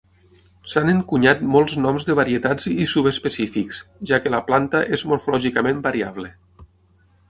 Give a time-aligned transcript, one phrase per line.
[0.71, 6.37] S'han encunyat molts noms de varietats i subespecífics, ja que la planta és morfològicament variable.